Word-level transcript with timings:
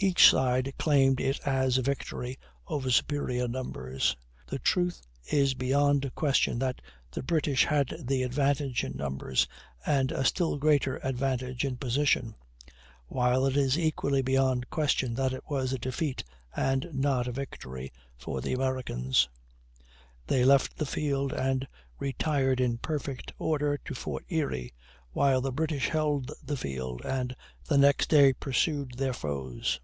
Each 0.00 0.30
side 0.30 0.72
claimed 0.78 1.20
it 1.20 1.40
as 1.44 1.76
a 1.76 1.82
victory 1.82 2.38
over 2.68 2.88
superior 2.88 3.48
numbers. 3.48 4.16
The 4.46 4.60
truth 4.60 5.02
is 5.32 5.54
beyond 5.54 6.14
question 6.14 6.60
that 6.60 6.80
the 7.10 7.20
British 7.24 7.64
had 7.64 7.92
the 8.00 8.22
advantage 8.22 8.84
in 8.84 8.96
numbers, 8.96 9.48
and 9.84 10.12
a 10.12 10.24
still 10.24 10.56
greater 10.56 10.98
advantage 10.98 11.64
in 11.64 11.78
position; 11.78 12.36
while 13.08 13.44
it 13.44 13.56
is 13.56 13.76
equally 13.76 14.22
beyond 14.22 14.70
question 14.70 15.14
that 15.14 15.32
it 15.32 15.42
was 15.50 15.72
a 15.72 15.78
defeat 15.80 16.22
and 16.54 16.86
not 16.92 17.26
a 17.26 17.32
victory 17.32 17.90
for 18.16 18.40
the 18.40 18.52
Americans. 18.52 19.28
They 20.28 20.44
left 20.44 20.76
the 20.76 20.86
field 20.86 21.32
and 21.32 21.66
retired 21.98 22.60
in 22.60 22.78
perfect 22.78 23.32
order 23.36 23.76
to 23.84 23.94
Fort 23.94 24.24
Erie, 24.28 24.72
while 25.10 25.40
the 25.40 25.50
British 25.50 25.88
held 25.88 26.30
the 26.40 26.56
field 26.56 27.02
and 27.04 27.34
the 27.64 27.76
next 27.76 28.08
day 28.10 28.32
pursued 28.32 28.92
their 28.92 29.12
foes. 29.12 29.80